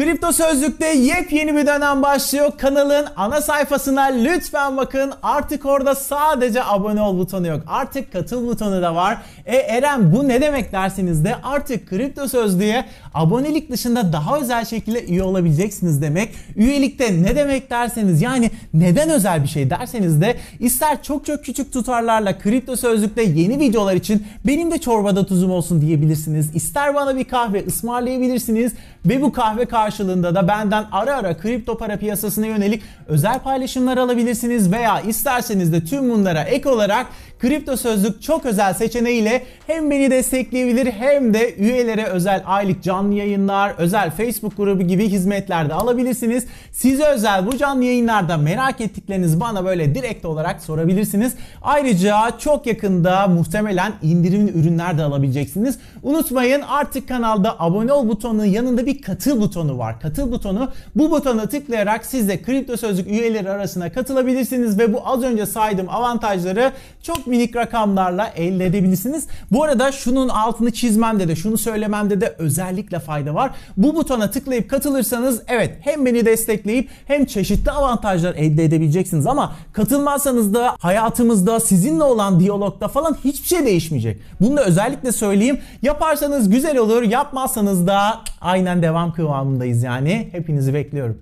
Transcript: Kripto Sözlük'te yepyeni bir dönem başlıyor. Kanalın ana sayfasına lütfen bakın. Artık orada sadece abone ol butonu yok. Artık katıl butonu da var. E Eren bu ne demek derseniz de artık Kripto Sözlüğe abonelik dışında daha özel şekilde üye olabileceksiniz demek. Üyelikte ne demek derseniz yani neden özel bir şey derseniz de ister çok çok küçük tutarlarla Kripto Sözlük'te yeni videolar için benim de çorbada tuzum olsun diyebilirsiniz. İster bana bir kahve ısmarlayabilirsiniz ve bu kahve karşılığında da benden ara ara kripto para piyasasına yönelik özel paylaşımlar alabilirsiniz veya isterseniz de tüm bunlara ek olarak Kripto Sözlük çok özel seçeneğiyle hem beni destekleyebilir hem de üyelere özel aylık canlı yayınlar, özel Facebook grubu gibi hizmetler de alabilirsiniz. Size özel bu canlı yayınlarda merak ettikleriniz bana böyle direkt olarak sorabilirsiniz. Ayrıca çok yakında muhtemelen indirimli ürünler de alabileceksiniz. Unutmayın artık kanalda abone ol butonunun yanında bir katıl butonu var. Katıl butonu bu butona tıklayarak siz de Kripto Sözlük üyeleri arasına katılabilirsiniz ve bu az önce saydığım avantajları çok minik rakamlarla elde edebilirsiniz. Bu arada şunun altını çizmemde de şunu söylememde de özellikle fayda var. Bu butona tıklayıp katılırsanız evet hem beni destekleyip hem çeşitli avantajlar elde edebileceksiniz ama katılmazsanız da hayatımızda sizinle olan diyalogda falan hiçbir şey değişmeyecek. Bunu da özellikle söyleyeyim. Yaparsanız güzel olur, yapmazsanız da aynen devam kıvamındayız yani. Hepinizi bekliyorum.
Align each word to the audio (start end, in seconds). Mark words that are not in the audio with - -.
Kripto 0.00 0.32
Sözlük'te 0.32 0.86
yepyeni 0.86 1.56
bir 1.56 1.66
dönem 1.66 2.02
başlıyor. 2.02 2.52
Kanalın 2.58 3.06
ana 3.16 3.40
sayfasına 3.40 4.02
lütfen 4.02 4.76
bakın. 4.76 5.12
Artık 5.22 5.66
orada 5.66 5.94
sadece 5.94 6.64
abone 6.64 7.02
ol 7.02 7.18
butonu 7.18 7.46
yok. 7.46 7.62
Artık 7.66 8.12
katıl 8.12 8.46
butonu 8.46 8.82
da 8.82 8.94
var. 8.94 9.22
E 9.46 9.56
Eren 9.56 10.12
bu 10.12 10.28
ne 10.28 10.40
demek 10.40 10.72
derseniz 10.72 11.24
de 11.24 11.34
artık 11.42 11.88
Kripto 11.88 12.28
Sözlüğe 12.28 12.84
abonelik 13.14 13.70
dışında 13.70 14.12
daha 14.12 14.38
özel 14.38 14.64
şekilde 14.64 15.04
üye 15.04 15.22
olabileceksiniz 15.22 16.02
demek. 16.02 16.34
Üyelikte 16.56 17.22
ne 17.22 17.36
demek 17.36 17.70
derseniz 17.70 18.22
yani 18.22 18.50
neden 18.74 19.10
özel 19.10 19.42
bir 19.42 19.48
şey 19.48 19.70
derseniz 19.70 20.20
de 20.20 20.36
ister 20.60 21.02
çok 21.02 21.26
çok 21.26 21.44
küçük 21.44 21.72
tutarlarla 21.72 22.38
Kripto 22.38 22.76
Sözlük'te 22.76 23.22
yeni 23.22 23.58
videolar 23.58 23.94
için 23.94 24.26
benim 24.46 24.70
de 24.70 24.78
çorbada 24.78 25.26
tuzum 25.26 25.50
olsun 25.50 25.80
diyebilirsiniz. 25.80 26.50
İster 26.54 26.94
bana 26.94 27.16
bir 27.16 27.24
kahve 27.24 27.66
ısmarlayabilirsiniz 27.66 28.72
ve 29.06 29.22
bu 29.22 29.32
kahve 29.32 29.64
karşılığında 29.90 30.34
da 30.34 30.48
benden 30.48 30.84
ara 30.92 31.16
ara 31.16 31.36
kripto 31.36 31.78
para 31.78 31.96
piyasasına 31.96 32.46
yönelik 32.46 32.82
özel 33.08 33.38
paylaşımlar 33.38 33.96
alabilirsiniz 33.96 34.72
veya 34.72 35.00
isterseniz 35.00 35.72
de 35.72 35.84
tüm 35.84 36.10
bunlara 36.10 36.42
ek 36.42 36.68
olarak 36.68 37.06
Kripto 37.40 37.76
Sözlük 37.76 38.22
çok 38.22 38.46
özel 38.46 38.74
seçeneğiyle 38.74 39.42
hem 39.66 39.90
beni 39.90 40.10
destekleyebilir 40.10 40.86
hem 40.86 41.34
de 41.34 41.54
üyelere 41.54 42.04
özel 42.04 42.42
aylık 42.46 42.82
canlı 42.82 43.14
yayınlar, 43.14 43.74
özel 43.78 44.10
Facebook 44.10 44.56
grubu 44.56 44.82
gibi 44.82 45.08
hizmetler 45.08 45.68
de 45.68 45.74
alabilirsiniz. 45.74 46.46
Size 46.72 47.04
özel 47.04 47.46
bu 47.46 47.56
canlı 47.56 47.84
yayınlarda 47.84 48.36
merak 48.36 48.80
ettikleriniz 48.80 49.40
bana 49.40 49.64
böyle 49.64 49.94
direkt 49.94 50.24
olarak 50.24 50.62
sorabilirsiniz. 50.62 51.34
Ayrıca 51.62 52.30
çok 52.38 52.66
yakında 52.66 53.26
muhtemelen 53.26 53.92
indirimli 54.02 54.50
ürünler 54.50 54.98
de 54.98 55.02
alabileceksiniz. 55.02 55.78
Unutmayın 56.02 56.60
artık 56.60 57.08
kanalda 57.08 57.60
abone 57.60 57.92
ol 57.92 58.08
butonunun 58.08 58.44
yanında 58.44 58.86
bir 58.86 59.02
katıl 59.02 59.40
butonu 59.40 59.78
var. 59.78 60.00
Katıl 60.00 60.32
butonu 60.32 60.70
bu 60.94 61.10
butona 61.10 61.46
tıklayarak 61.46 62.06
siz 62.06 62.28
de 62.28 62.42
Kripto 62.42 62.76
Sözlük 62.76 63.06
üyeleri 63.06 63.50
arasına 63.50 63.92
katılabilirsiniz 63.92 64.78
ve 64.78 64.92
bu 64.92 65.08
az 65.08 65.22
önce 65.22 65.46
saydığım 65.46 65.88
avantajları 65.88 66.72
çok 67.02 67.29
minik 67.30 67.56
rakamlarla 67.56 68.28
elde 68.36 68.66
edebilirsiniz. 68.66 69.26
Bu 69.52 69.64
arada 69.64 69.92
şunun 69.92 70.28
altını 70.28 70.70
çizmemde 70.70 71.28
de 71.28 71.36
şunu 71.36 71.58
söylememde 71.58 72.20
de 72.20 72.34
özellikle 72.38 72.98
fayda 72.98 73.34
var. 73.34 73.50
Bu 73.76 73.94
butona 73.94 74.30
tıklayıp 74.30 74.70
katılırsanız 74.70 75.42
evet 75.48 75.78
hem 75.80 76.06
beni 76.06 76.26
destekleyip 76.26 76.88
hem 77.06 77.24
çeşitli 77.24 77.70
avantajlar 77.70 78.34
elde 78.34 78.64
edebileceksiniz 78.64 79.26
ama 79.26 79.52
katılmazsanız 79.72 80.54
da 80.54 80.76
hayatımızda 80.78 81.60
sizinle 81.60 82.04
olan 82.04 82.40
diyalogda 82.40 82.88
falan 82.88 83.16
hiçbir 83.24 83.48
şey 83.48 83.66
değişmeyecek. 83.66 84.20
Bunu 84.40 84.56
da 84.56 84.64
özellikle 84.64 85.12
söyleyeyim. 85.12 85.60
Yaparsanız 85.82 86.50
güzel 86.50 86.78
olur, 86.78 87.02
yapmazsanız 87.02 87.86
da 87.86 88.20
aynen 88.40 88.82
devam 88.82 89.12
kıvamındayız 89.12 89.82
yani. 89.82 90.28
Hepinizi 90.32 90.74
bekliyorum. 90.74 91.20